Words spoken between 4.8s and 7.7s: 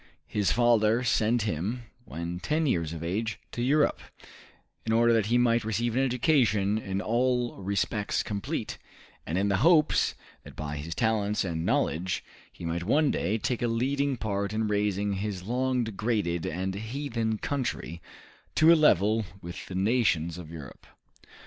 in order that he might receive an education in all